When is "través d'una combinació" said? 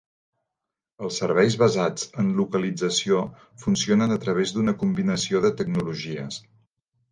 4.27-5.45